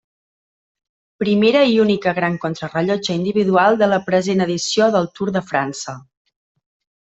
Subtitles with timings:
[1.23, 5.99] Primera i única gran contrarellotge individual de la present edició del Tour de França.